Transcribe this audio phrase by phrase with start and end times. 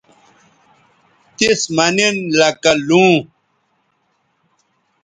[1.37, 3.13] تِس مہ نن لکہ لوں